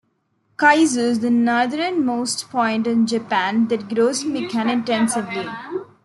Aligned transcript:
Kaizu 0.57 0.97
is 0.99 1.19
the 1.19 1.29
northernmost 1.29 2.49
point 2.49 2.87
in 2.87 3.05
Japan 3.05 3.67
that 3.67 3.87
grows 3.87 4.23
"mikan" 4.23 4.79
extensively. 4.79 5.45